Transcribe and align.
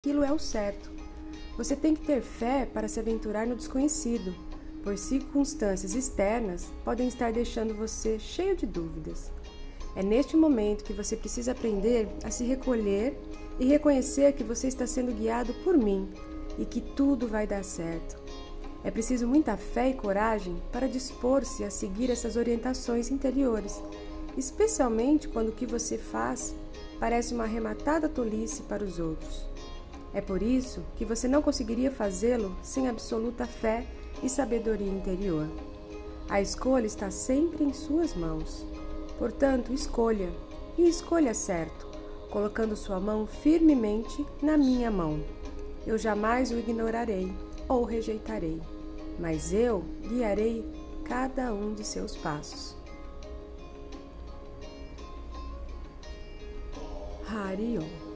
aquilo 0.00 0.22
é 0.22 0.32
o 0.32 0.38
certo. 0.38 0.92
Você 1.56 1.74
tem 1.74 1.92
que 1.92 2.06
ter 2.06 2.22
fé 2.22 2.64
para 2.64 2.86
se 2.86 3.00
aventurar 3.00 3.44
no 3.44 3.56
desconhecido, 3.56 4.32
pois 4.84 5.00
circunstâncias 5.00 5.92
externas 5.92 6.68
podem 6.84 7.08
estar 7.08 7.32
deixando 7.32 7.74
você 7.74 8.16
cheio 8.16 8.56
de 8.56 8.64
dúvidas. 8.64 9.32
É 9.96 10.02
neste 10.04 10.36
momento 10.36 10.84
que 10.84 10.92
você 10.92 11.16
precisa 11.16 11.50
aprender 11.50 12.08
a 12.22 12.30
se 12.30 12.44
recolher 12.44 13.18
e 13.58 13.66
reconhecer 13.66 14.34
que 14.34 14.44
você 14.44 14.68
está 14.68 14.86
sendo 14.86 15.12
guiado 15.12 15.52
por 15.64 15.76
mim 15.76 16.08
e 16.56 16.64
que 16.64 16.80
tudo 16.80 17.26
vai 17.26 17.44
dar 17.44 17.64
certo. 17.64 18.22
É 18.84 18.92
preciso 18.92 19.26
muita 19.26 19.56
fé 19.56 19.90
e 19.90 19.94
coragem 19.94 20.62
para 20.70 20.86
dispor-se 20.86 21.64
a 21.64 21.70
seguir 21.70 22.08
essas 22.08 22.36
orientações 22.36 23.10
interiores, 23.10 23.82
especialmente 24.36 25.26
quando 25.26 25.48
o 25.48 25.56
que 25.56 25.66
você 25.66 25.98
faz 25.98 26.54
parece 27.00 27.34
uma 27.34 27.42
arrematada 27.42 28.08
tolice 28.08 28.62
para 28.62 28.84
os 28.84 29.00
outros. 29.00 29.48
É 30.12 30.20
por 30.20 30.42
isso 30.42 30.82
que 30.96 31.04
você 31.04 31.28
não 31.28 31.42
conseguiria 31.42 31.90
fazê-lo 31.90 32.56
sem 32.62 32.88
absoluta 32.88 33.46
fé 33.46 33.86
e 34.22 34.28
sabedoria 34.28 34.90
interior. 34.90 35.46
A 36.28 36.40
escolha 36.40 36.86
está 36.86 37.10
sempre 37.10 37.64
em 37.64 37.72
suas 37.72 38.14
mãos. 38.14 38.66
Portanto, 39.18 39.72
escolha, 39.72 40.30
e 40.76 40.88
escolha 40.88 41.34
certo, 41.34 41.86
colocando 42.30 42.76
sua 42.76 43.00
mão 43.00 43.26
firmemente 43.26 44.24
na 44.40 44.56
minha 44.56 44.90
mão. 44.90 45.20
Eu 45.86 45.98
jamais 45.98 46.52
o 46.52 46.58
ignorarei 46.58 47.32
ou 47.68 47.82
rejeitarei, 47.82 48.60
mas 49.18 49.52
eu 49.52 49.84
guiarei 50.08 50.64
cada 51.04 51.52
um 51.52 51.74
de 51.74 51.84
seus 51.84 52.16
passos. 52.16 52.76
Harion 57.26 58.07